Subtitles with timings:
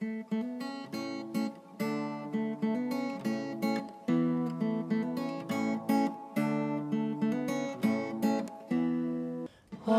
[0.00, 0.06] 话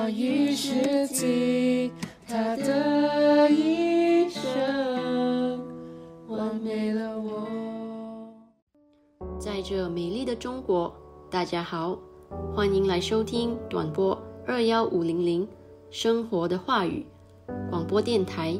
[0.10, 1.92] 语是尽
[2.28, 5.64] 他的一生，
[6.28, 7.48] 完美了我。
[9.38, 10.92] 在这美丽的中国，
[11.30, 12.00] 大家好，
[12.56, 15.48] 欢迎来收听短波二幺五零零
[15.92, 17.06] 生活的话语
[17.70, 18.60] 广播电台。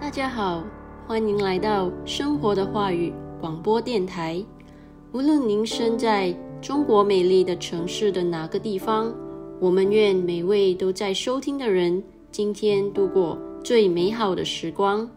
[0.00, 0.64] 大家好，
[1.06, 4.42] 欢迎来到生活的话语广播电台。
[5.12, 9.14] 无论您身在中国美丽的城市的哪个地方，
[9.60, 12.02] 我们愿每位都在收听的人
[12.32, 13.38] 今天度过。
[13.62, 15.08] 最美好的时光。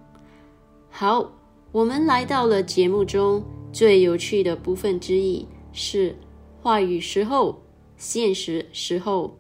[0.90, 1.32] 好，
[1.72, 3.42] 我们来到了节目中
[3.72, 6.14] 最有趣的部分之一，是
[6.62, 7.58] 话语时候、
[7.96, 9.34] 现实时候。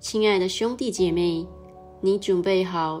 [0.00, 1.46] 亲爱的兄弟姐妹，
[2.00, 3.00] 你准备好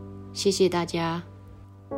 [0.33, 1.21] 谢谢大家。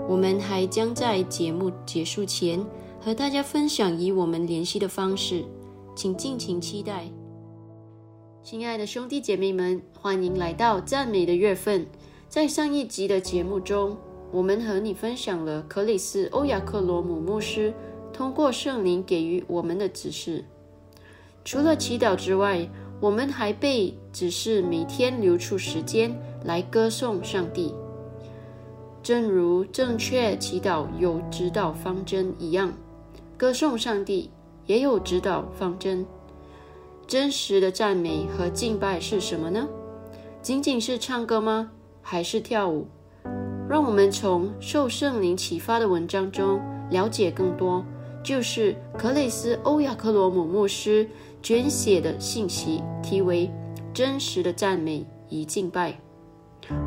[0.10, 2.66] 我们还将在节目结束前
[3.00, 5.46] 和大家分享与我们联系的方式，
[5.96, 7.06] 请敬请期待。
[8.44, 11.86] 亲爱的兄弟姐妹们，欢迎来到赞美的月份。
[12.28, 13.96] 在上一集的节目中，
[14.32, 17.72] 我们和你分享了克里斯·欧亚克罗姆牧师
[18.12, 20.44] 通过圣灵给予我们的指示。
[21.46, 22.68] 除了祈祷之外，
[23.00, 27.74] 我们还被指示每天留出时间来歌颂上帝，
[29.04, 32.72] 正如正确祈祷有指导方针一样，
[33.38, 34.32] 歌颂上帝
[34.66, 36.06] 也有指导方针。
[37.06, 39.68] 真实的赞美和敬拜是什么呢？
[40.42, 41.70] 仅仅是唱歌吗？
[42.02, 42.88] 还是跳舞？
[43.70, 47.84] 让我们从受圣灵启发的文章中了解更多。
[48.24, 51.06] 就是克雷斯·欧亚克罗姆牧师
[51.42, 53.48] 撰写的信息，题为
[53.94, 55.92] 《真实的赞美与敬拜》。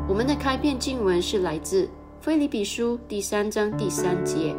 [0.09, 1.83] 我们的开篇经文是来自
[2.27, 4.53] 《菲利比书》第三章第三节，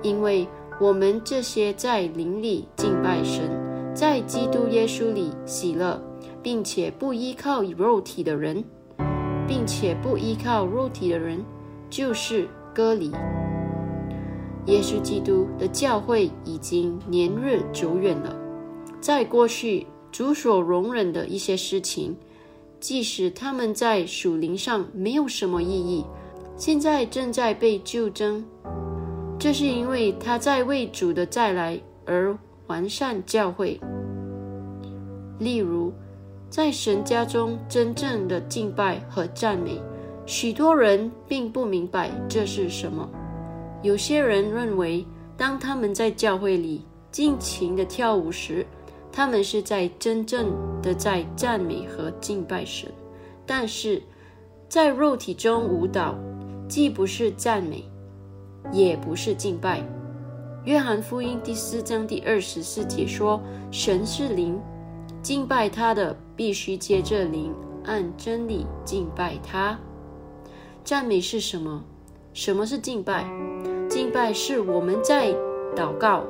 [0.00, 0.46] 因为
[0.80, 3.50] 我们这些在灵里敬拜神，
[3.92, 6.00] 在基督耶稣里喜乐，
[6.40, 8.62] 并且不依靠肉体的人，
[9.48, 11.44] 并且不依靠肉体的人，
[11.90, 13.10] 就是割礼。
[14.66, 18.38] 耶稣基督的教会已经年日久远了，
[19.00, 22.16] 在过去主所容忍的一些事情，
[22.78, 26.04] 即使他们在属灵上没有什么意义，
[26.56, 28.44] 现在正在被纠正。
[29.38, 32.36] 这是因为他在为主的再来而
[32.68, 33.78] 完善教会。
[35.38, 35.92] 例如，
[36.48, 39.82] 在神家中真正的敬拜和赞美，
[40.24, 43.10] 许多人并不明白这是什么。
[43.82, 45.04] 有些人认为，
[45.36, 48.64] 当他们在教会里尽情的跳舞时，
[49.12, 52.88] 他们是在真正的在赞美和敬拜神。
[53.44, 54.00] 但是，
[54.68, 56.14] 在肉体中舞蹈，
[56.68, 57.84] 既不是赞美，
[58.72, 59.82] 也不是敬拜。
[60.64, 63.40] 约翰福音第四章第二十四节说
[63.70, 64.58] ：“神是灵，
[65.22, 69.78] 敬拜他的必须借着灵，按真理敬拜他。”
[70.82, 71.84] 赞美是什么？
[72.32, 73.26] 什么是敬拜？
[73.88, 75.34] 敬拜是我们在
[75.76, 76.24] 祷告、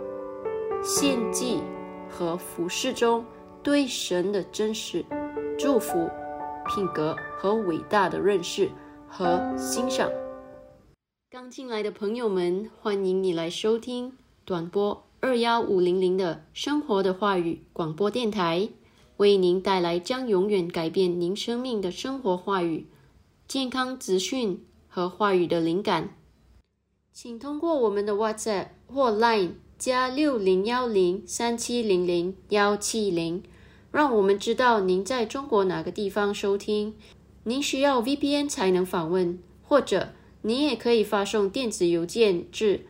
[0.82, 1.60] 献祭
[2.10, 3.24] 和服侍中
[3.62, 5.04] 对神的真实
[5.56, 6.10] 祝福、
[6.66, 8.68] 品格和伟大的认识
[9.08, 10.10] 和欣赏。
[11.34, 14.12] 刚进来的朋友们，欢迎你来收听
[14.44, 18.68] 短波二幺五零零的生活的话语广播电台，
[19.16, 22.86] 为您带来将永远改变您生命的生活话语、
[23.48, 26.16] 健康资讯和话语的灵感。
[27.12, 33.42] 请通过我们的 WhatsApp 或 Line 加六零幺零三七零零幺七零，
[33.90, 36.94] 让我们知道您在中国哪个地方收听。
[37.42, 40.12] 您需要 VPN 才能访问，或者
[40.46, 42.84] 您也可以发送电子邮件至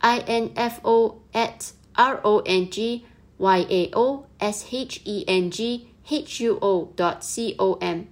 [0.00, 3.02] info at r o n g
[3.38, 8.02] y a o s h e n g h u o dot c o m。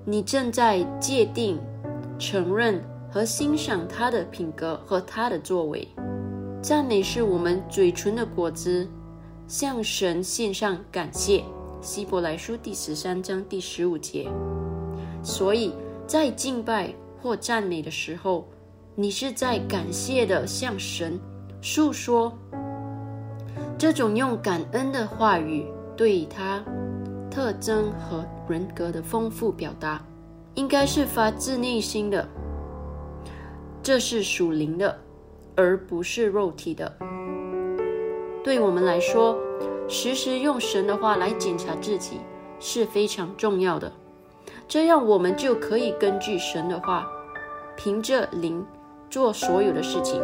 [0.07, 1.61] 你正在界定、
[2.19, 2.83] 承认
[3.17, 5.89] 和欣赏他的品格和他的作为。
[6.61, 8.87] 赞美是我们嘴唇的果子，
[9.49, 11.43] 向神献上感谢。
[11.81, 14.29] 希伯来书第十三章第十五节。
[15.23, 15.73] 所以
[16.07, 16.93] 在敬拜
[17.23, 18.47] 或赞美的时候。
[18.95, 21.21] 你是在感谢的向神
[21.61, 22.33] 诉说
[23.77, 26.65] 这种用感恩的话语对他
[27.31, 30.03] 特征和人格的丰富表达，
[30.55, 32.27] 应该是发自内心的。
[33.87, 34.99] 这是属灵的，
[35.55, 36.93] 而不是肉体的。
[38.43, 39.39] 对我们来说，
[39.87, 42.19] 时时用神的话来检查自己
[42.59, 43.93] 是非常重要的。
[44.67, 47.07] 这样我们就可以根据神的话，
[47.77, 48.67] 凭着灵
[49.09, 50.21] 做所有的事情。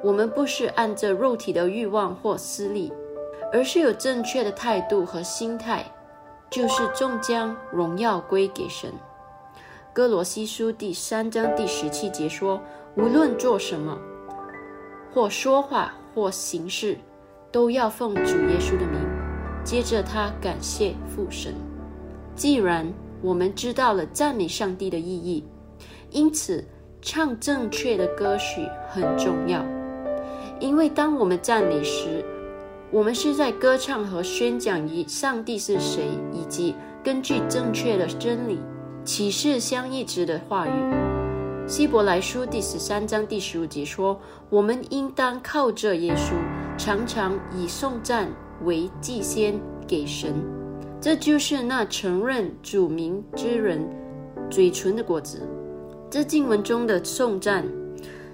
[0.00, 2.92] 我们不是按着肉体的欲望或私利，
[3.52, 5.84] 而是有正确的态度和心态，
[6.48, 8.92] 就是终将荣耀归给神。
[9.92, 12.60] 哥罗西书第三章第十七节说
[12.96, 13.98] ：“无论做什么，
[15.12, 16.96] 或说话或行事，
[17.50, 19.00] 都要奉主耶稣的名。”
[19.64, 21.54] 接着他感谢父神。
[22.36, 25.42] 既然我们知道了赞美上帝的意义，
[26.10, 26.62] 因此
[27.00, 29.64] 唱正确的歌曲很重要。
[30.60, 32.22] 因为当我们赞美时，
[32.90, 38.60] 我们是在歌唱和宣讲于上帝是谁，以及根据正确的真理
[39.02, 41.13] 启示相一致的话语。
[41.66, 46.34] 希伯来书第十三章第十五节说：“我们应当靠着耶稣，
[46.76, 48.30] 常常以颂赞
[48.64, 50.34] 为祭先给神。”
[51.00, 53.82] 这就是那承认主名之人
[54.50, 55.40] 嘴唇的果子。
[56.10, 57.66] 这经文中的颂赞。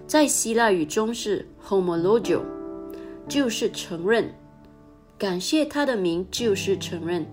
[0.08, 2.40] 在希腊语中是 homologio，
[3.28, 4.34] 就是承认，
[5.16, 7.24] 感谢他的名就是承认。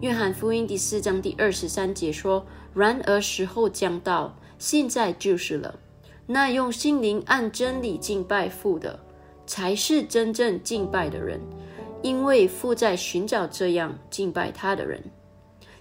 [0.00, 5.78] 约翰福音第四章第二十三节说：“然而时候将到，现在就是了。
[6.26, 8.98] 那用心灵按真理敬拜父的，
[9.46, 11.40] 才是真正敬拜的人，
[12.02, 15.02] 因为父在寻找这样敬拜他的人。”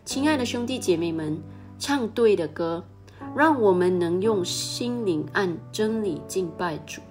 [0.05, 1.41] 亲爱的兄弟姐妹们，
[1.79, 2.83] 唱对的歌。
[3.35, 7.01] 让我们能用心灵按真理敬拜主，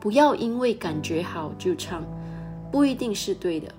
[0.00, 2.04] 不要因为感觉好就唱，
[2.72, 3.72] 不一定是对的。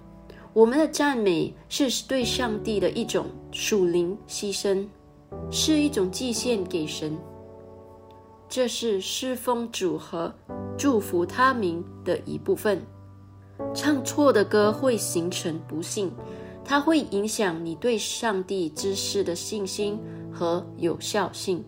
[0.53, 4.88] 我们的赞美是对上帝的一种属灵牺牲，
[5.51, 7.15] 是一种祭献给神，
[8.53, 10.34] 这是侍奉主和
[10.77, 12.86] 祝福他名的一部分。
[13.74, 16.12] 唱错的歌会形成不幸，
[16.65, 19.98] 它会影响你对上帝之事的信心
[20.34, 21.63] 和有效性。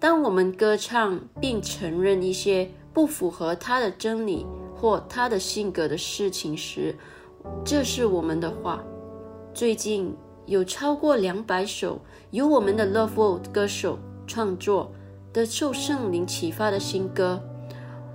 [0.00, 6.92] 当我们歌唱并承认一些不符合他的真理或他的性格的事情时，
[7.64, 8.82] 这是我们的话。
[9.54, 10.12] 最近
[10.46, 12.00] 有超过两百首
[12.32, 13.96] 由我们的 Love World 歌手
[14.26, 14.90] 创作
[15.34, 17.42] 的受圣灵启发的新歌，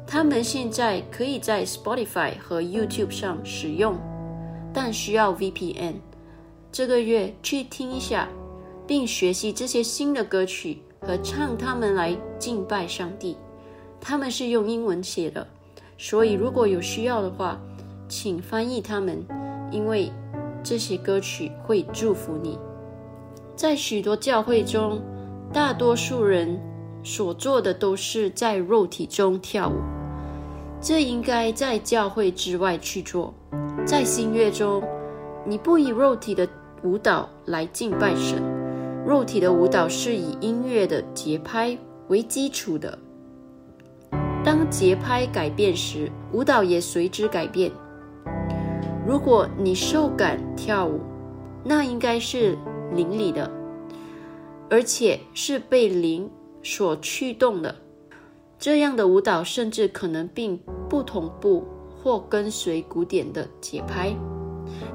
[0.08, 3.96] 他们现在可以在 Spotify 和 YouTube 上使用，
[4.74, 5.96] 但需要 VPN。
[6.72, 8.30] 这个月去听一下，
[8.88, 10.80] 并学习这些新的歌曲。
[11.02, 13.38] 和唱他们来敬拜上帝，
[14.02, 15.48] 他们是用英文写的，
[15.98, 17.58] 所以如果有需要的话，
[18.10, 19.26] 请翻译他们，
[19.72, 20.12] 因为
[20.62, 22.60] 这些歌曲会祝福你。
[23.56, 25.02] 在许多教会中，
[25.54, 26.60] 大多数人
[27.04, 29.76] 所做的都是在肉体中跳舞，
[30.82, 33.34] 这应该在教会之外去做。
[33.86, 34.84] 在新月中，
[35.46, 36.48] 你不以肉体的
[36.84, 38.42] 舞蹈来敬拜神。
[39.06, 41.76] 肉体的舞蹈是以音乐的节拍
[42.10, 43.00] 为基础的。
[44.44, 47.72] 当节拍改变时，舞蹈也随之改变。
[49.08, 51.00] 如果你受感跳舞，
[51.64, 52.58] 那应该是
[52.94, 53.50] 灵里的，
[54.70, 56.30] 而且是被灵
[56.64, 57.76] 所驱动的。
[58.58, 61.66] 这样的舞蹈甚至可能并不同步
[62.02, 64.16] 或跟随古典的节拍。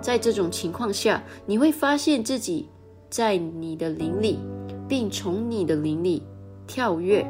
[0.01, 2.69] 在这种情况下，你会发现自己。
[3.11, 4.41] 在你的灵里，
[4.89, 6.21] 并从你的灵里
[6.67, 7.25] 跳跃、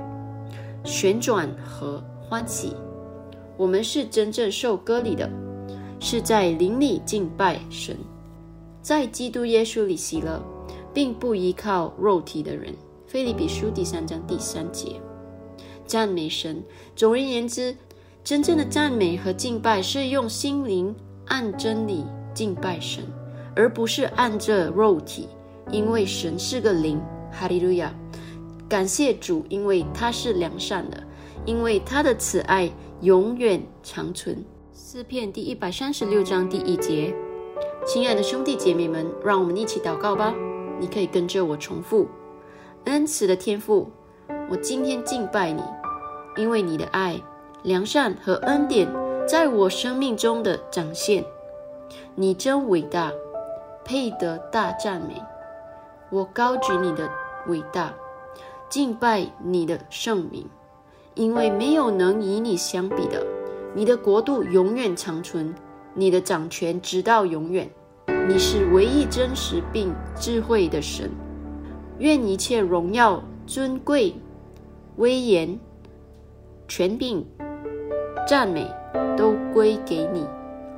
[0.82, 2.72] 旋转和欢喜。
[3.58, 5.28] 我们是真正受割礼的，
[6.00, 7.94] 是在灵里敬拜神，
[8.80, 10.42] 在基督耶稣里喜乐，
[10.94, 12.74] 并不依靠肉体的人。
[13.14, 15.00] 菲利比书第三章第三节，
[15.86, 16.60] 赞美神。
[16.96, 17.76] 总而言之，
[18.24, 20.92] 真正的赞美和敬拜是用心灵
[21.26, 22.04] 按真理
[22.34, 23.04] 敬拜神，
[23.54, 25.28] 而不是按着肉体。
[25.70, 27.94] 因为神是个灵，哈利路亚！
[28.68, 31.00] 感谢主，因为他是良善的，
[31.46, 32.68] 因为他的慈爱
[33.02, 34.44] 永远长存。
[34.74, 37.14] 诗篇第一百三十六章第一节，
[37.86, 40.34] 亲爱的兄弟姐妹们，让我们一起祷告吧。
[40.80, 42.08] 你可以跟着我重复：
[42.86, 43.90] 恩慈的天父，
[44.50, 45.62] 我今天敬拜你，
[46.36, 47.18] 因为你的爱、
[47.62, 48.86] 良善和恩典
[49.26, 51.24] 在我生命中的展现。
[52.14, 53.10] 你真伟大，
[53.84, 55.22] 配得大赞美。
[56.10, 57.10] 我高举你的
[57.46, 57.94] 伟大，
[58.68, 60.46] 敬拜你的圣名，
[61.14, 63.24] 因为没有能与你相比的。
[63.74, 65.54] 你的国度永远长存，
[65.94, 67.68] 你的掌权直到永远。
[68.28, 71.10] 你是唯一真实并智慧的神。
[71.98, 74.14] 愿一切荣耀、尊贵、
[74.96, 75.58] 威严、
[76.66, 77.24] 权柄、
[78.26, 78.66] 赞美
[79.16, 80.26] 都归给你，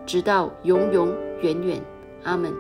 [0.05, 1.83] 直到永永远远。
[2.25, 2.53] 阿门。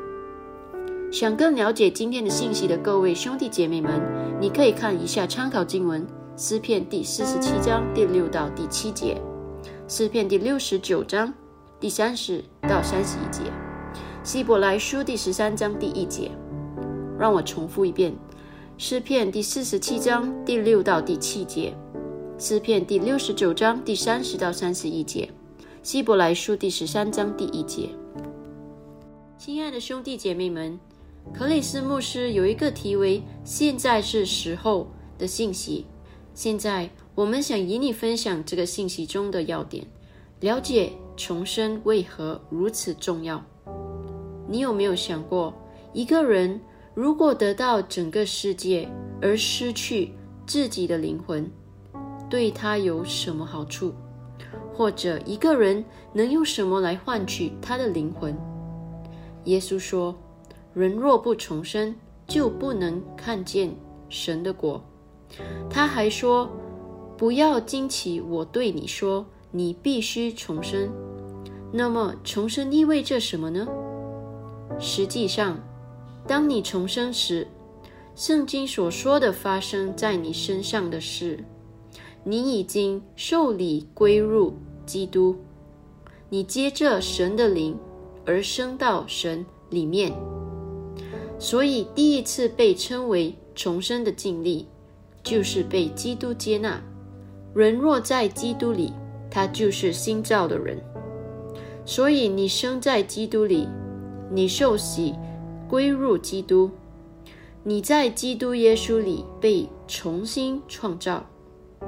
[1.12, 4.00] 想更了解今天的信息的各位兄弟姐妹们，
[4.40, 9.20] 你可以看一下参考经文诗篇第四十七章第六到第七节，
[9.86, 11.32] 诗篇第六十九章
[11.78, 13.42] 第三十到三十一节，
[14.25, 16.30] 希伯来书第十三章第一节。
[17.18, 18.14] 让我重复一遍：
[18.78, 21.73] 诗篇第四十七章第六到第七节，
[22.38, 25.30] 诗篇第六十九章第三十到三十一节，
[25.83, 27.88] 希伯来书第十三章第一节。
[29.38, 30.78] 亲爱的兄弟姐妹们。
[31.35, 34.87] 克里斯牧师有一个题为“现在是时候”
[35.18, 35.87] 的信息。
[36.35, 39.85] 现在，我们想与你分享这个信息中的要点，
[40.40, 43.42] 了解重生为何如此重要。
[44.47, 45.52] 你有没有想过，
[45.92, 46.61] 一个人
[46.96, 48.88] 如果得到整个世界
[49.20, 50.14] 而失去
[50.46, 51.48] 自己的灵魂，
[52.30, 53.92] 对他有什么好处？
[54.72, 55.84] 或者，一个人
[56.14, 58.34] 能用什么来换取他的灵魂？
[59.44, 60.16] 耶稣说。
[60.72, 61.94] 人若不重生，
[62.26, 63.74] 就不能看见
[64.10, 64.82] 神的果。
[65.70, 66.50] 他还说
[67.16, 70.90] ：“不要惊奇，我对你说，你必须重生。”
[71.72, 73.66] 那么，重生意味着什么呢？
[74.78, 75.58] 实际上，
[76.26, 77.47] 当你重生时，
[78.14, 81.45] 圣经所说的发生在你身上的事，
[82.25, 84.54] 你已经受礼归入
[84.85, 85.37] 基督，
[86.28, 87.78] 你接着神的灵
[88.25, 90.12] 而升到神里面。
[91.38, 94.66] 所以，第一次被称为重生的经历，
[95.23, 96.83] 就是被基督接纳。
[97.54, 98.92] 人若在基督里，
[99.30, 100.83] 他就是新造的人。
[101.85, 103.68] 所以，你生在基督里，
[104.33, 105.14] 你受洗
[105.68, 106.70] 归入基督，
[107.64, 111.25] 你在基督耶稣里被重新创造。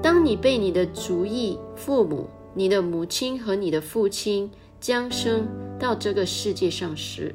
[0.03, 5.47] 当你被你的族裔、父母、你的母亲和你的父亲降生
[5.79, 7.35] 到这个世界上时，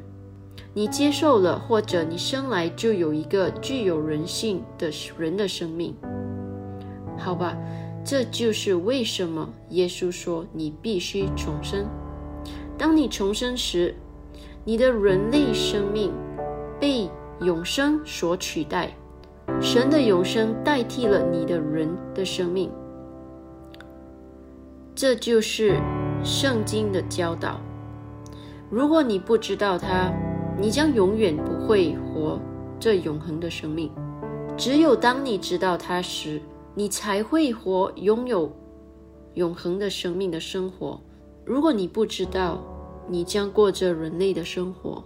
[0.73, 5.95] 你接受了，或者你生来就有一个具有人性的人的生命，
[7.17, 7.57] 好吧，
[8.05, 11.85] 这就是为什么耶稣说你必须重生。
[12.77, 13.95] 当你重生时，
[14.65, 16.11] 你的人类生命
[16.83, 18.93] 被永生所取代，
[19.61, 22.69] 神的永生代替了你的人的生命。
[24.93, 25.79] 这就是
[26.25, 27.61] 圣经的教导。
[28.69, 30.11] 如果你不知道它，
[30.59, 32.37] 你将永远不会活
[32.77, 33.89] 这永恒的生命。
[34.57, 36.41] 只有当你知道它时，
[36.75, 38.51] 你才会活拥有
[39.35, 40.99] 永恒的生命的生活。
[41.45, 42.61] 如果你不知道，
[43.07, 45.01] 你将过着人类的生活。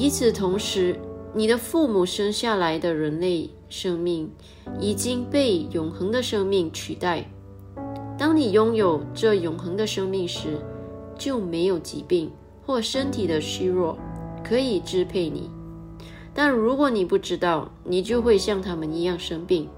[0.00, 0.96] 与此同时，
[1.34, 4.30] 你的父母生下来的人类生命
[4.78, 7.28] 已经被永恒的生命取代。
[8.16, 10.60] 当你拥有这永恒的生命时，
[11.18, 12.30] 就没有疾病
[12.64, 13.98] 或身体的虚弱。
[14.44, 15.50] 可以支配你，
[16.32, 19.68] 但如果你不知道，你就会像他们一样生病。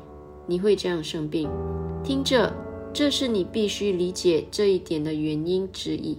[0.47, 1.49] 你会这样生病。
[2.05, 2.53] 听着，
[2.93, 6.19] 这是你必须理解这一点的原因之一，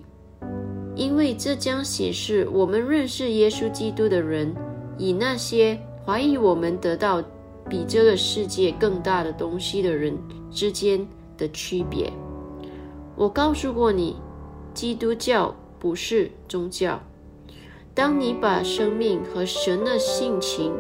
[1.01, 4.53] 因为这将显示我们认识耶稣基督的人，
[4.99, 7.19] 以那些怀疑我们得到
[7.67, 10.15] 比这个世界更大的东西的人
[10.51, 11.03] 之间
[11.39, 12.13] 的区别。
[13.15, 14.15] 我告诉过你，
[14.75, 17.01] 基督教不是宗教。
[17.95, 20.71] 当你把生命和神的性情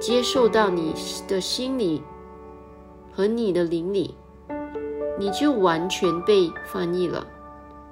[0.00, 0.92] 接受到你
[1.28, 2.02] 的心里
[3.12, 4.16] 和你的灵里，
[5.16, 7.24] 你就完全被翻译了，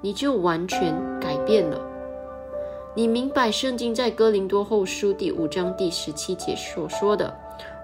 [0.01, 1.79] 你就完全改变了。
[2.93, 7.33] 你明白圣经在哥林多后书第五章第十七节所说的：“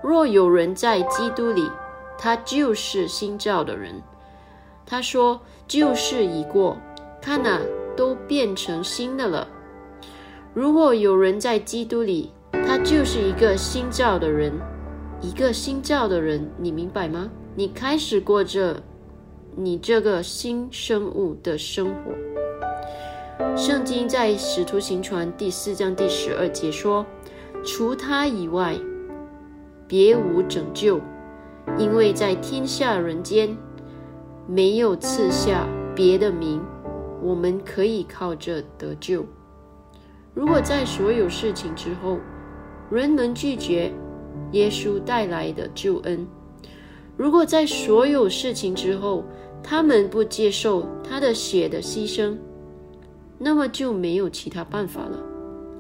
[0.04, 1.70] 若有人在基督里，
[2.18, 4.02] 他就是新造的人。”
[4.86, 6.76] 他说：“旧事已过，
[7.22, 7.62] 看哪，
[7.96, 9.48] 都变成新的了。”
[10.54, 14.52] 如果有人在基督里，他就是一个新造的人，
[15.22, 17.30] 一个新造的人，你明白吗？
[17.56, 18.82] 你开始过着
[19.60, 23.58] 你这个新生物的生活。
[23.58, 27.04] 圣经在使徒行传第四章第十二节说
[27.66, 28.76] ：“除他以外，
[29.88, 31.02] 别无拯救，
[31.76, 33.50] 因为在天下人间
[34.48, 36.62] 没有赐下别的名，
[37.24, 39.26] 我们可以靠着得救。”
[40.36, 42.20] 如果在所有事情之后，
[42.92, 43.92] 人们拒绝
[44.52, 46.28] 耶稣带来的救恩；
[47.16, 49.24] 如果在所有事情之后，
[49.64, 52.38] 他们不接受他的血的牺牲，
[53.38, 55.24] 那么就没有其他办法了。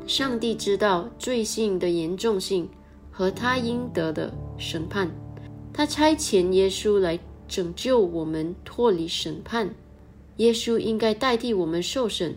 [0.05, 2.69] 上帝知道罪性的严重性
[3.11, 5.09] 和他应得的审判，
[5.73, 9.73] 他差遣耶稣来拯救我们脱离审判。
[10.37, 12.35] 耶稣应该代替我们受审。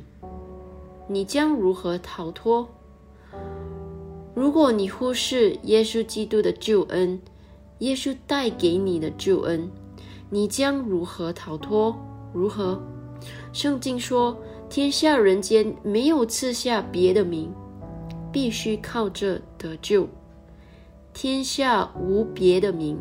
[1.06, 2.68] 你将如何逃脱？
[4.34, 7.20] 如果你忽视耶稣基督的救恩，
[7.80, 9.70] 耶稣带给你的救恩，
[10.30, 11.94] 你将如何逃脱？
[12.32, 12.80] 如何？
[13.52, 14.36] 圣经说，
[14.68, 17.52] 天下人间没有赐下别的名，
[18.32, 20.08] 必须靠这得救。
[21.12, 22.96] 天下无别的名，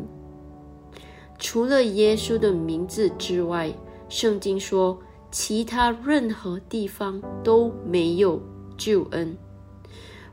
[1.38, 3.72] 除了耶稣的名字之外，
[4.08, 4.98] 圣经说，
[5.30, 8.42] 其他任何地方都没有
[8.76, 9.38] 救恩。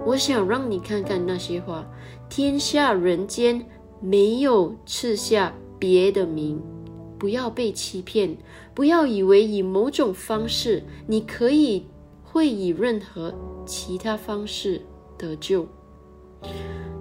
[0.03, 1.87] 我想让你看看那些话：
[2.27, 3.63] 天下人间
[4.01, 6.59] 没有赐下别的名，
[7.17, 8.37] 不要被欺骗，
[8.73, 11.85] 不要以为以某种方式你可以
[12.23, 13.33] 会以任何
[13.65, 14.81] 其他方式
[15.17, 15.67] 得救。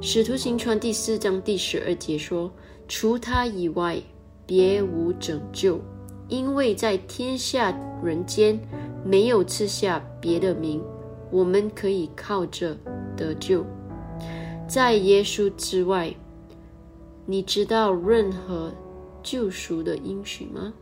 [0.01, 2.51] 使徒行传第四章第十二节说
[2.89, 4.01] ：“除他以外，
[4.47, 5.81] 别无拯救，
[6.29, 7.71] 因为在天下
[8.03, 8.59] 人间
[9.05, 10.83] 没有赐下别的名。”
[11.33, 12.77] 我们可以靠着
[13.17, 13.67] 得救，
[14.69, 16.15] 在耶稣之外，
[17.27, 18.73] 你知道任何
[19.27, 20.73] 救赎的应许吗？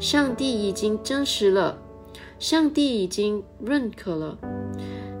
[0.00, 1.78] 上帝已经证实了，
[2.40, 4.36] 上帝已经认可了。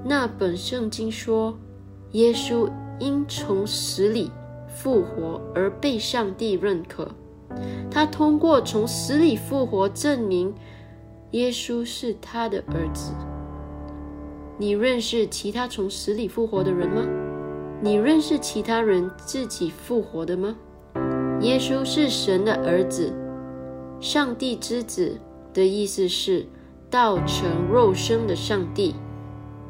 [0.04, 1.56] 那本圣经说，
[2.12, 4.32] 耶稣因从死里
[4.68, 7.08] 复活而被上帝认可。
[7.88, 10.52] 他通过从死里复活证明
[11.30, 13.12] 耶稣是他的儿子。
[14.58, 17.06] 你认识其他从死里复活的人吗？
[17.80, 20.56] 你认识其他人自己复活的吗？
[21.40, 23.12] 耶稣是神的儿子，
[24.00, 25.16] 上帝之子
[25.54, 26.44] 的意思是
[26.90, 28.94] 道成肉身的上帝。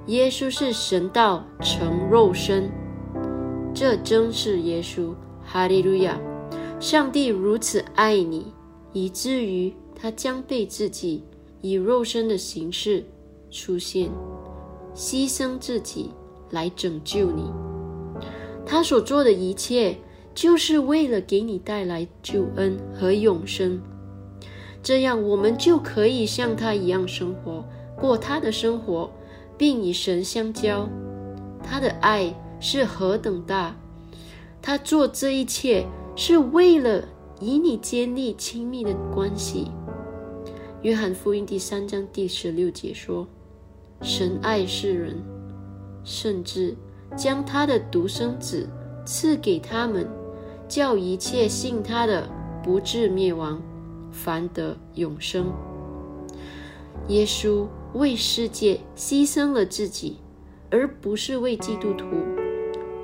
[0.06, 2.70] 耶稣是神道成肉身，
[3.74, 5.14] 这真是耶稣。
[5.44, 6.18] 哈利路亚！
[6.80, 8.52] 上帝如此爱你，
[8.92, 11.24] 以至于他将被自己
[11.60, 13.04] 以肉身的形式
[13.50, 14.10] 出现。
[14.94, 16.10] 牺牲自己
[16.50, 17.52] 来拯救你，
[18.64, 19.96] 他所做的一切
[20.40, 23.82] 就是为了给你带来救恩和永生，
[24.80, 27.64] 这样我们就可以像他一样生活，
[27.96, 29.10] 过他的生活，
[29.56, 30.88] 并与神相交。
[31.60, 33.74] 他的爱是何等大！
[34.62, 37.02] 他做这一切是为了
[37.40, 39.72] 与你建立亲密的关系。
[40.82, 43.26] 约翰福音第三章第十六节说。
[44.02, 45.20] 神爱世人，
[46.04, 46.76] 甚至
[47.16, 48.68] 将他的独生子
[49.04, 50.08] 赐给他们，
[50.68, 52.28] 叫一切信他的
[52.62, 53.60] 不至灭亡，
[54.12, 55.46] 反得永生。
[57.08, 60.18] 耶稣为世界牺牲了自己，
[60.70, 62.04] 而不是为基督徒。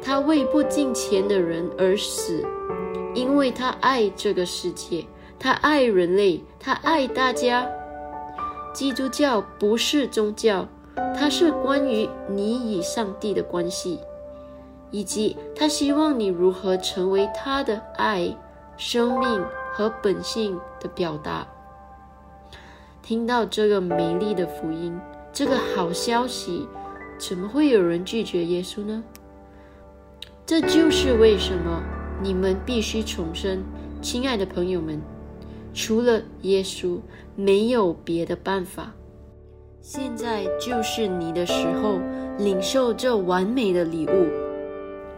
[0.03, 2.45] 他为不敬虔的人而死，
[3.15, 5.07] 因为他爱这个世界，
[5.39, 7.67] 他爱人类，他爱大家。
[8.75, 10.69] 基督教不是宗教。
[11.17, 13.99] 它是关于你与上帝的关系，
[14.95, 18.33] 以及他希望你如何成为他的爱、
[18.77, 21.45] 生命和本性的表达。
[23.03, 24.97] 听到这个美丽的福音，
[25.33, 26.69] 这个好消息，
[27.19, 29.03] 怎么会有人拒绝耶稣呢？
[30.47, 31.83] 这就是为什么
[32.23, 33.65] 你们必须重生，
[34.01, 35.03] 亲爱的朋友们，
[35.75, 37.01] 除了耶稣，
[37.35, 38.93] 没有别的办法。
[39.81, 41.99] 现在就是你的时候，
[42.39, 44.44] 领受这完美的礼物。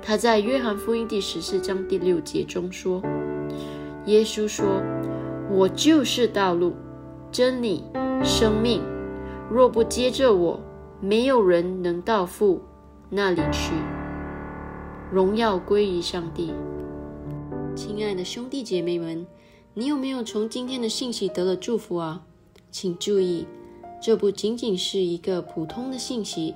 [0.08, 3.02] 他在约翰福音第十四章第六节中说
[4.06, 4.80] ：“耶稣说，
[5.50, 6.74] 我就是道路、
[7.32, 7.82] 真理、
[8.22, 8.80] 生命。
[9.50, 10.60] 若不接着我，
[11.00, 12.62] 没有人能到父
[13.10, 13.72] 那里去。
[15.10, 16.54] 荣耀归于上帝。”
[17.74, 19.26] 亲爱的兄弟姐妹们，
[19.74, 22.22] 你有没有从今天的信息得了祝福啊？
[22.70, 23.44] 请注意。
[24.00, 26.54] 这不仅仅是一个普通的信息，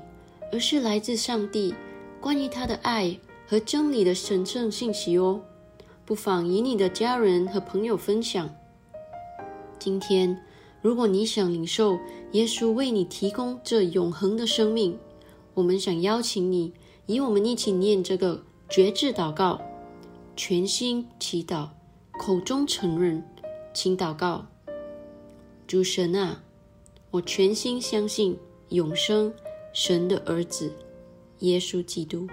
[0.52, 1.74] 而是来自上帝
[2.20, 3.18] 关于他的爱
[3.50, 5.42] 和真理的神圣信息哦。
[6.06, 8.48] 不妨与你的家人和朋友分享。
[9.76, 10.40] 今天，
[10.80, 11.98] 如果你想领受
[12.30, 14.96] 耶稣为你提供这永恒的生命，
[15.52, 16.72] 我们想邀请你
[17.06, 19.60] 与我们一起念这个绝志祷告，
[20.36, 21.70] 全心祈祷，
[22.20, 23.20] 口中承认，
[23.74, 24.46] 请祷告：
[25.66, 26.44] 主神啊。
[27.10, 29.34] 我全心相信永生
[29.72, 30.72] 神的儿子
[31.40, 32.28] 耶稣基督。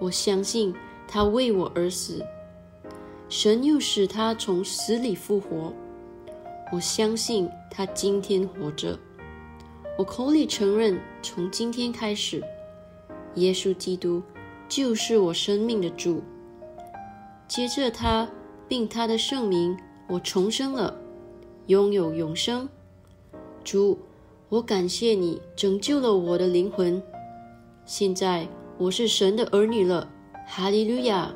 [0.00, 0.74] 我相信
[1.06, 2.24] 他为我而死，
[3.28, 5.72] 神又使他从死里复活。
[6.72, 8.98] 我相信他今天活着。
[9.98, 12.42] 我口里承认，从今天开始，
[13.34, 14.22] 耶稣基督
[14.68, 16.22] 就是我生命的主。
[17.46, 18.26] 接着他
[18.66, 19.76] 并他的圣名，
[20.08, 20.96] 我重生了，
[21.66, 22.66] 拥有永生。
[23.62, 23.98] 主，
[24.48, 27.02] 我感谢你拯救了我的灵魂。
[27.84, 28.48] 现在
[28.80, 30.08] 我是神的儿女了。
[30.46, 31.30] 哈利路亚！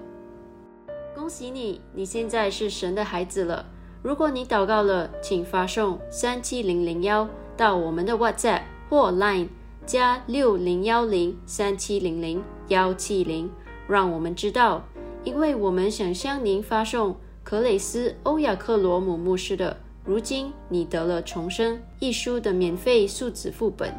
[1.14, 3.66] 恭喜你，你现在是神的孩子了。
[4.02, 9.48] 如果你祷告了，请发送三七零零幺到我们的 WhatsApp 或 Line
[9.84, 13.50] 加六零幺零三七零零幺七零，
[13.86, 14.82] 让我们知道，
[15.22, 19.70] 因为我们想向您发送克雷斯·欧亚克罗姆牧师的
[20.02, 23.92] 《如今你得了重生》一书的免费数字副本。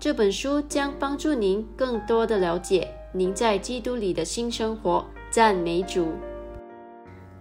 [0.00, 5.04] 这本书将帮助您更多的了解您在基督里的新生活。
[5.30, 6.06] 赞美主！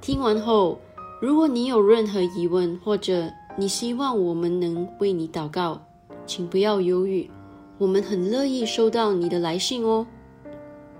[0.01, 0.77] 听完后，
[1.21, 5.81] 如果你有任何疑问，或者你希望我们能为你祷告，
[6.25, 7.31] 请不要犹豫，
[7.77, 10.05] 我们很乐意收到你的来信哦。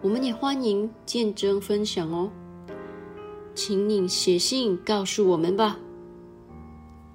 [0.01, 2.31] 我们也欢迎见证分享哦，
[3.53, 5.77] 请你写信告诉我们吧。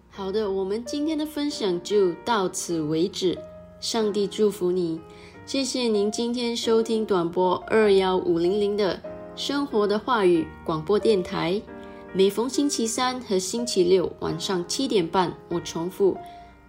[0.09, 3.37] 好的，我们今天的分享就到此为止。
[3.79, 4.99] 上帝祝福你，
[5.45, 8.99] 谢谢您今天收听短波二幺五零零的
[9.35, 11.61] 生活的话语广播电台。
[12.13, 16.17] 每逢星期三和星期六晚上七点半，我重复。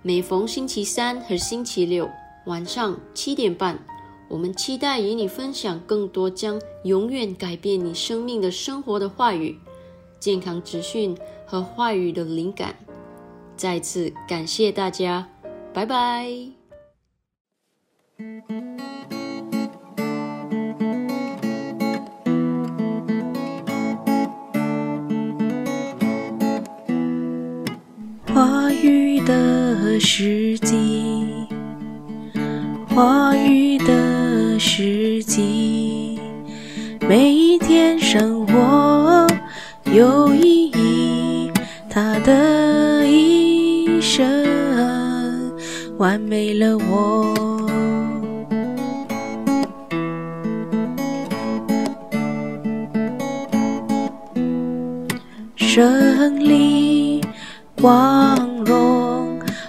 [0.02, 2.08] 每逢星期三和星期六
[2.46, 3.78] 晚上七点半，
[4.28, 9.58] 我们期待与你分享更多将永远改变你生命的生活的话语、
[10.20, 12.74] 健康资讯和话语的灵感。
[13.56, 15.28] 再次感谢大家，
[15.74, 16.28] 拜拜。
[30.00, 31.46] 时机，
[32.88, 36.18] 话语的时机，
[37.08, 39.26] 每一天生活
[39.92, 41.50] 有意义，
[41.90, 44.24] 他的一生
[45.98, 47.68] 完美了我，
[55.56, 57.20] 胜利。
[57.80, 58.47] 光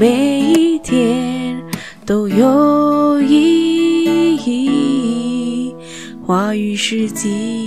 [0.00, 1.60] 每一天
[2.06, 5.74] 都有意义。
[6.24, 7.57] 话语世纪。